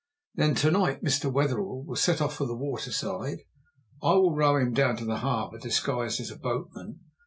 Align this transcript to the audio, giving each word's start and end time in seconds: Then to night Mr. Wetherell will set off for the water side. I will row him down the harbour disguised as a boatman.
Then 0.33 0.55
to 0.55 0.71
night 0.71 1.03
Mr. 1.03 1.31
Wetherell 1.31 1.83
will 1.83 1.95
set 1.95 2.21
off 2.21 2.33
for 2.37 2.47
the 2.47 2.55
water 2.55 2.91
side. 2.91 3.41
I 4.01 4.13
will 4.13 4.33
row 4.33 4.55
him 4.57 4.73
down 4.73 4.95
the 4.95 5.17
harbour 5.17 5.59
disguised 5.59 6.19
as 6.19 6.31
a 6.31 6.39
boatman. 6.39 7.01